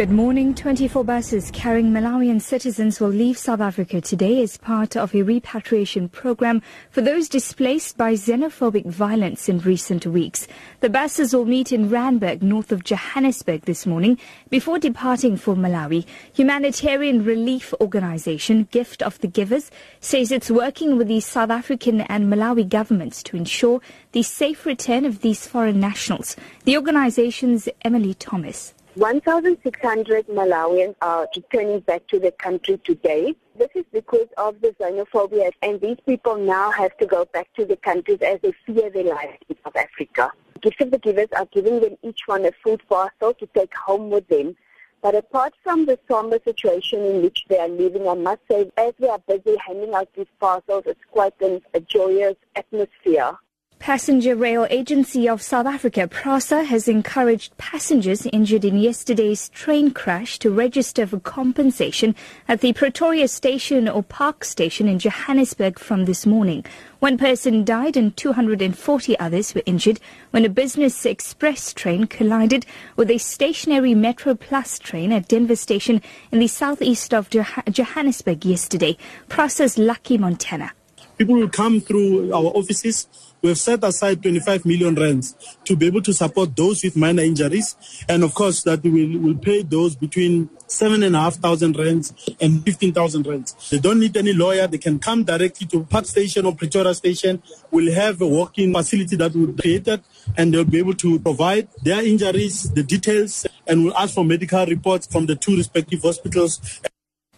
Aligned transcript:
Good 0.00 0.10
morning. 0.10 0.54
24 0.54 1.04
buses 1.04 1.50
carrying 1.50 1.92
Malawian 1.92 2.40
citizens 2.40 3.00
will 3.00 3.10
leave 3.10 3.36
South 3.36 3.60
Africa 3.60 4.00
today 4.00 4.42
as 4.42 4.56
part 4.56 4.96
of 4.96 5.14
a 5.14 5.20
repatriation 5.20 6.08
program 6.08 6.62
for 6.90 7.02
those 7.02 7.28
displaced 7.28 7.98
by 7.98 8.14
xenophobic 8.14 8.86
violence 8.86 9.46
in 9.46 9.58
recent 9.58 10.06
weeks. 10.06 10.48
The 10.80 10.88
buses 10.88 11.34
will 11.34 11.44
meet 11.44 11.70
in 11.70 11.90
Randburg, 11.90 12.40
north 12.40 12.72
of 12.72 12.82
Johannesburg 12.82 13.66
this 13.66 13.84
morning 13.84 14.18
before 14.48 14.78
departing 14.78 15.36
for 15.36 15.54
Malawi. 15.54 16.06
Humanitarian 16.32 17.22
relief 17.22 17.74
organization 17.78 18.68
Gift 18.70 19.02
of 19.02 19.18
the 19.20 19.28
Givers 19.28 19.70
says 20.00 20.32
it's 20.32 20.50
working 20.50 20.96
with 20.96 21.08
the 21.08 21.20
South 21.20 21.50
African 21.50 22.00
and 22.00 22.32
Malawi 22.32 22.66
governments 22.66 23.22
to 23.24 23.36
ensure 23.36 23.82
the 24.12 24.22
safe 24.22 24.64
return 24.64 25.04
of 25.04 25.20
these 25.20 25.46
foreign 25.46 25.78
nationals. 25.78 26.36
The 26.64 26.78
organization's 26.78 27.68
Emily 27.84 28.14
Thomas. 28.14 28.72
1,600 29.00 30.26
Malawians 30.26 30.94
are 31.00 31.26
returning 31.34 31.80
back 31.80 32.06
to 32.08 32.18
the 32.18 32.30
country 32.32 32.78
today. 32.84 33.34
This 33.56 33.70
is 33.74 33.86
because 33.94 34.28
of 34.36 34.60
the 34.60 34.74
xenophobia, 34.78 35.52
and 35.62 35.80
these 35.80 35.96
people 36.06 36.36
now 36.36 36.70
have 36.70 36.94
to 36.98 37.06
go 37.06 37.24
back 37.32 37.48
to 37.54 37.64
the 37.64 37.76
countries 37.76 38.18
as 38.20 38.40
they 38.42 38.52
fear 38.66 38.90
their 38.90 39.04
lives 39.04 39.38
in 39.48 39.56
South 39.64 39.76
Africa. 39.76 40.30
Gifts 40.60 40.82
of 40.82 40.90
the 40.90 40.98
Givers 40.98 41.28
are 41.34 41.46
giving 41.46 41.80
them 41.80 41.96
each 42.02 42.20
one 42.26 42.44
a 42.44 42.52
food 42.62 42.82
parcel 42.90 43.32
to 43.32 43.46
take 43.54 43.74
home 43.74 44.10
with 44.10 44.28
them. 44.28 44.54
But 45.00 45.14
apart 45.14 45.54
from 45.64 45.86
the 45.86 45.98
somber 46.06 46.38
situation 46.44 47.02
in 47.02 47.22
which 47.22 47.46
they 47.48 47.58
are 47.58 47.68
living, 47.68 48.06
I 48.06 48.12
must 48.12 48.42
say, 48.50 48.70
as 48.76 48.92
we 48.98 49.08
are 49.08 49.22
busy 49.26 49.56
handing 49.66 49.94
out 49.94 50.10
these 50.14 50.26
parcels, 50.38 50.82
it's 50.84 51.00
quite 51.10 51.40
an, 51.40 51.62
a 51.72 51.80
joyous 51.80 52.36
atmosphere. 52.54 53.32
Passenger 53.80 54.36
Rail 54.36 54.66
Agency 54.68 55.26
of 55.26 55.40
South 55.40 55.64
Africa, 55.64 56.06
PRASA, 56.06 56.64
has 56.64 56.86
encouraged 56.86 57.56
passengers 57.56 58.26
injured 58.26 58.62
in 58.62 58.76
yesterday's 58.76 59.48
train 59.48 59.90
crash 59.90 60.38
to 60.40 60.50
register 60.50 61.06
for 61.06 61.18
compensation 61.18 62.14
at 62.46 62.60
the 62.60 62.74
Pretoria 62.74 63.26
Station 63.26 63.88
or 63.88 64.02
Park 64.02 64.44
Station 64.44 64.86
in 64.86 64.98
Johannesburg 64.98 65.78
from 65.78 66.04
this 66.04 66.26
morning. 66.26 66.62
One 66.98 67.16
person 67.16 67.64
died 67.64 67.96
and 67.96 68.14
240 68.14 69.18
others 69.18 69.54
were 69.54 69.62
injured 69.64 69.98
when 70.30 70.44
a 70.44 70.50
business 70.50 71.06
express 71.06 71.72
train 71.72 72.06
collided 72.06 72.66
with 72.96 73.10
a 73.10 73.16
stationary 73.16 73.94
Metro 73.94 74.34
Plus 74.34 74.78
train 74.78 75.10
at 75.10 75.26
Denver 75.26 75.56
Station 75.56 76.02
in 76.30 76.38
the 76.38 76.48
southeast 76.48 77.14
of 77.14 77.30
Johannesburg 77.30 78.44
yesterday. 78.44 78.98
PRASA's 79.30 79.78
Lucky 79.78 80.18
Montana. 80.18 80.72
People 81.20 81.34
will 81.34 81.50
come 81.50 81.82
through 81.82 82.32
our 82.32 82.46
offices 82.56 83.06
we 83.42 83.48
have 83.48 83.58
set 83.58 83.82
aside 83.84 84.22
25 84.22 84.66
million 84.66 84.94
rands 84.94 85.34
to 85.64 85.74
be 85.74 85.86
able 85.86 86.02
to 86.02 86.12
support 86.12 86.54
those 86.54 86.82
with 86.84 86.96
minor 86.96 87.22
injuries. 87.22 87.74
And 88.08 88.22
of 88.22 88.34
course, 88.34 88.62
that 88.64 88.82
we 88.82 88.90
will 88.90 89.20
will 89.20 89.38
pay 89.38 89.62
those 89.62 89.96
between 89.96 90.50
seven 90.66 91.02
and 91.02 91.16
a 91.16 91.20
half 91.20 91.36
thousand 91.36 91.78
rands 91.78 92.12
and 92.40 92.62
15,000 92.64 93.26
rands. 93.26 93.70
They 93.70 93.78
don't 93.78 93.98
need 93.98 94.16
any 94.16 94.32
lawyer. 94.34 94.66
They 94.66 94.78
can 94.78 94.98
come 94.98 95.24
directly 95.24 95.66
to 95.68 95.84
Park 95.84 96.04
Station 96.04 96.44
or 96.44 96.54
Pretoria 96.54 96.94
Station. 96.94 97.42
We'll 97.70 97.94
have 97.94 98.20
a 98.20 98.26
walk-in 98.26 98.74
facility 98.74 99.16
that 99.16 99.34
will 99.34 99.48
be 99.48 99.62
created 99.62 100.02
and 100.36 100.52
they'll 100.52 100.64
be 100.64 100.78
able 100.78 100.94
to 100.94 101.18
provide 101.20 101.68
their 101.82 102.04
injuries, 102.04 102.70
the 102.70 102.82
details, 102.82 103.46
and 103.66 103.84
we'll 103.84 103.96
ask 103.96 104.14
for 104.14 104.24
medical 104.24 104.66
reports 104.66 105.06
from 105.06 105.26
the 105.26 105.36
two 105.36 105.56
respective 105.56 106.02
hospitals. 106.02 106.80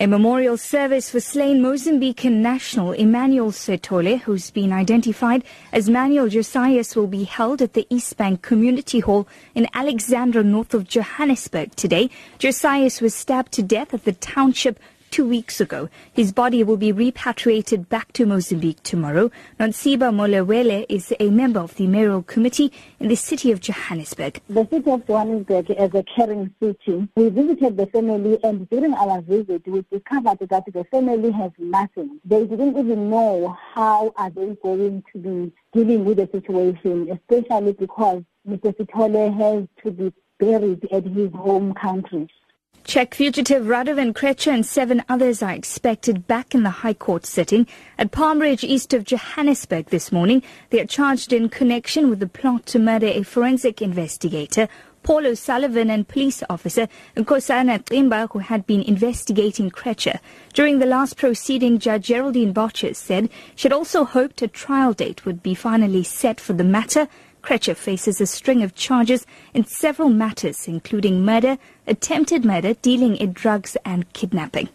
A 0.00 0.08
memorial 0.08 0.56
service 0.56 1.10
for 1.10 1.20
slain 1.20 1.62
Mozambican 1.62 2.42
national 2.42 2.90
Emmanuel 2.90 3.52
Sithole, 3.52 4.18
who's 4.18 4.50
been 4.50 4.72
identified 4.72 5.44
as 5.72 5.88
Manuel 5.88 6.28
Josias, 6.28 6.96
will 6.96 7.06
be 7.06 7.22
held 7.22 7.62
at 7.62 7.74
the 7.74 7.86
East 7.90 8.16
Bank 8.16 8.42
Community 8.42 8.98
Hall 8.98 9.28
in 9.54 9.68
Alexandra, 9.72 10.42
north 10.42 10.74
of 10.74 10.88
Johannesburg 10.88 11.76
today. 11.76 12.10
Josias 12.40 13.00
was 13.00 13.14
stabbed 13.14 13.52
to 13.52 13.62
death 13.62 13.94
at 13.94 14.04
the 14.04 14.12
township 14.14 14.80
two 15.14 15.24
weeks 15.28 15.60
ago. 15.60 15.88
His 16.12 16.32
body 16.32 16.64
will 16.64 16.76
be 16.76 16.90
repatriated 16.90 17.88
back 17.88 18.12
to 18.14 18.26
Mozambique 18.26 18.82
tomorrow. 18.82 19.30
Nonceba 19.60 20.10
Molwele 20.12 20.84
is 20.88 21.14
a 21.20 21.30
member 21.30 21.60
of 21.60 21.76
the 21.76 21.86
mayoral 21.86 22.24
committee 22.24 22.72
in 22.98 23.06
the 23.06 23.14
city 23.14 23.52
of 23.52 23.60
Johannesburg. 23.60 24.40
The 24.48 24.66
city 24.68 24.90
of 24.90 25.06
Johannesburg 25.06 25.70
is 25.70 25.94
a 25.94 26.02
caring 26.02 26.52
city. 26.60 27.06
We 27.14 27.28
visited 27.28 27.76
the 27.76 27.86
family 27.86 28.40
and 28.42 28.68
during 28.68 28.92
our 28.94 29.22
visit 29.22 29.62
we 29.68 29.84
discovered 29.88 30.38
that 30.50 30.64
the 30.66 30.84
family 30.90 31.30
has 31.30 31.52
nothing. 31.58 32.18
They 32.24 32.44
didn't 32.44 32.76
even 32.76 33.08
know 33.08 33.56
how 33.72 34.12
are 34.16 34.30
they 34.30 34.56
going 34.64 35.04
to 35.12 35.18
be 35.20 35.52
dealing 35.72 36.04
with 36.06 36.16
the 36.16 36.28
situation, 36.32 37.08
especially 37.12 37.74
because 37.74 38.24
Mr. 38.48 38.76
Sithole 38.76 39.32
has 39.38 39.68
to 39.84 39.92
be 39.92 40.12
buried 40.40 40.88
at 40.90 41.04
his 41.04 41.30
home 41.34 41.72
country. 41.72 42.28
Czech 42.82 43.14
fugitive 43.14 43.64
Radovan 43.64 44.12
Krejcir 44.12 44.52
and 44.52 44.66
seven 44.66 45.02
others 45.08 45.42
are 45.42 45.52
expected 45.52 46.26
back 46.26 46.54
in 46.54 46.64
the 46.64 46.70
High 46.70 46.94
Court 46.94 47.24
sitting 47.24 47.66
at 47.98 48.10
Palm 48.10 48.40
Ridge 48.40 48.64
east 48.64 48.92
of 48.92 49.04
Johannesburg 49.04 49.86
this 49.86 50.10
morning. 50.10 50.42
They 50.70 50.80
are 50.80 50.86
charged 50.86 51.32
in 51.32 51.48
connection 51.48 52.10
with 52.10 52.20
the 52.20 52.26
plot 52.26 52.66
to 52.66 52.78
murder 52.78 53.06
a 53.06 53.22
forensic 53.22 53.80
investigator, 53.80 54.68
Paul 55.02 55.26
O'Sullivan 55.26 55.90
and 55.90 56.08
police 56.08 56.42
officer 56.48 56.88
Nkosana 57.16 57.84
Ximba, 57.84 58.30
who 58.32 58.38
had 58.38 58.66
been 58.66 58.82
investigating 58.82 59.70
Krejcir. 59.70 60.18
During 60.52 60.78
the 60.78 60.86
last 60.86 61.16
proceeding, 61.16 61.78
Judge 61.78 62.06
Geraldine 62.06 62.54
Borchers 62.54 62.96
said 62.96 63.28
she 63.54 63.68
had 63.68 63.72
also 63.72 64.04
hoped 64.04 64.40
a 64.42 64.48
trial 64.48 64.92
date 64.94 65.24
would 65.24 65.42
be 65.42 65.54
finally 65.54 66.02
set 66.02 66.40
for 66.40 66.54
the 66.54 66.64
matter 66.64 67.08
Krejcir 67.44 67.76
faces 67.76 68.22
a 68.22 68.26
string 68.26 68.62
of 68.62 68.74
charges 68.74 69.26
in 69.52 69.66
several 69.66 70.08
matters, 70.08 70.66
including 70.66 71.26
murder, 71.26 71.58
attempted 71.86 72.42
murder, 72.42 72.72
dealing 72.72 73.16
in 73.16 73.34
drugs, 73.34 73.76
and 73.84 74.10
kidnapping. 74.14 74.70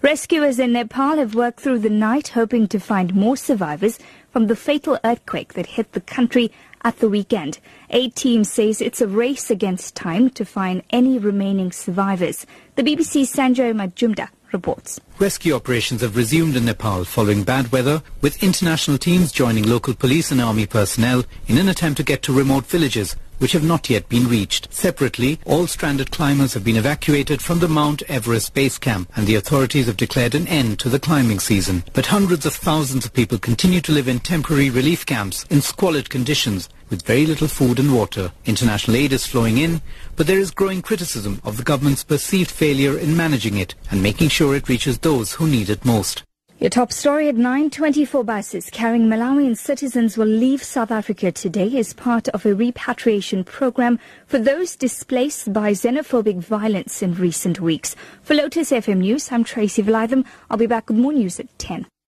Rescuers 0.00 0.58
in 0.58 0.72
Nepal 0.72 1.18
have 1.18 1.34
worked 1.34 1.60
through 1.60 1.80
the 1.80 1.90
night 1.90 2.28
hoping 2.28 2.66
to 2.68 2.80
find 2.80 3.14
more 3.14 3.36
survivors 3.36 3.98
from 4.30 4.46
the 4.46 4.56
fatal 4.56 4.98
earthquake 5.04 5.52
that 5.52 5.76
hit 5.76 5.92
the 5.92 6.00
country 6.00 6.50
at 6.82 7.00
the 7.00 7.08
weekend. 7.10 7.58
A 7.90 8.08
team 8.08 8.44
says 8.44 8.80
it's 8.80 9.02
a 9.02 9.06
race 9.06 9.50
against 9.50 9.94
time 9.94 10.30
to 10.30 10.46
find 10.46 10.82
any 10.88 11.18
remaining 11.18 11.70
survivors. 11.70 12.46
The 12.76 12.82
BBC's 12.82 13.30
Sanjoy 13.30 13.74
Majumder 13.74 14.30
reports. 14.52 15.00
Rescue 15.20 15.54
operations 15.54 16.00
have 16.00 16.16
resumed 16.16 16.56
in 16.56 16.64
Nepal 16.64 17.04
following 17.04 17.42
bad 17.42 17.70
weather, 17.70 18.02
with 18.22 18.42
international 18.42 18.96
teams 18.96 19.30
joining 19.30 19.68
local 19.68 19.92
police 19.92 20.30
and 20.30 20.40
army 20.40 20.64
personnel 20.64 21.24
in 21.46 21.58
an 21.58 21.68
attempt 21.68 21.98
to 21.98 22.02
get 22.02 22.22
to 22.22 22.32
remote 22.32 22.64
villages 22.64 23.16
which 23.40 23.52
have 23.52 23.64
not 23.64 23.90
yet 23.90 24.08
been 24.08 24.28
reached. 24.28 24.72
Separately, 24.72 25.40
all 25.44 25.66
stranded 25.66 26.10
climbers 26.10 26.54
have 26.54 26.62
been 26.62 26.76
evacuated 26.76 27.42
from 27.42 27.58
the 27.58 27.68
Mount 27.68 28.02
Everest 28.02 28.54
base 28.54 28.78
camp 28.78 29.10
and 29.16 29.26
the 29.26 29.34
authorities 29.34 29.86
have 29.86 29.96
declared 29.96 30.34
an 30.34 30.46
end 30.46 30.78
to 30.78 30.88
the 30.88 31.00
climbing 31.00 31.40
season. 31.40 31.82
But 31.92 32.06
hundreds 32.06 32.44
of 32.44 32.54
thousands 32.54 33.04
of 33.04 33.14
people 33.14 33.38
continue 33.38 33.80
to 33.80 33.92
live 33.92 34.08
in 34.08 34.20
temporary 34.20 34.70
relief 34.70 35.06
camps 35.06 35.44
in 35.50 35.62
squalid 35.62 36.10
conditions 36.10 36.68
with 36.90 37.02
very 37.02 37.24
little 37.24 37.48
food 37.48 37.78
and 37.78 37.94
water. 37.94 38.30
International 38.44 38.96
aid 38.96 39.12
is 39.12 39.24
flowing 39.24 39.56
in, 39.56 39.80
but 40.16 40.26
there 40.26 40.40
is 40.40 40.50
growing 40.50 40.82
criticism 40.82 41.40
of 41.44 41.56
the 41.56 41.62
government's 41.62 42.04
perceived 42.04 42.50
failure 42.50 42.98
in 42.98 43.16
managing 43.16 43.56
it 43.56 43.74
and 43.90 44.02
making 44.02 44.28
sure 44.28 44.54
it 44.54 44.68
reaches 44.68 44.98
those 44.98 45.09
who 45.10 45.48
need 45.48 45.68
it 45.68 45.84
most. 45.84 46.22
Your 46.60 46.70
top 46.70 46.92
story 46.92 47.28
at 47.28 47.34
924 47.34 48.22
buses 48.22 48.70
carrying 48.70 49.08
Malawian 49.08 49.56
citizens 49.56 50.16
will 50.16 50.26
leave 50.26 50.62
South 50.62 50.92
Africa 50.92 51.32
today 51.32 51.76
as 51.78 51.92
part 51.94 52.28
of 52.28 52.46
a 52.46 52.54
repatriation 52.54 53.42
program 53.42 53.98
for 54.26 54.38
those 54.38 54.76
displaced 54.76 55.52
by 55.52 55.72
xenophobic 55.72 56.38
violence 56.38 57.02
in 57.02 57.14
recent 57.14 57.60
weeks. 57.60 57.96
For 58.22 58.34
Lotus 58.34 58.70
FM 58.70 58.98
News, 58.98 59.32
I'm 59.32 59.42
Tracy 59.42 59.82
Valaydham. 59.82 60.24
I'll 60.48 60.58
be 60.58 60.66
back 60.66 60.88
with 60.88 60.98
more 60.98 61.12
news 61.12 61.40
at 61.40 61.58
10. 61.58 61.86